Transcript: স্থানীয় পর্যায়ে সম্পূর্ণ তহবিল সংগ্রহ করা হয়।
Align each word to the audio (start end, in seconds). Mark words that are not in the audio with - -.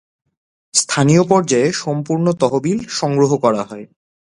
স্থানীয় 0.73 1.23
পর্যায়ে 1.23 1.67
সম্পূর্ণ 1.83 2.25
তহবিল 2.33 2.79
সংগ্রহ 2.91 3.31
করা 3.37 3.61
হয়। 3.63 3.85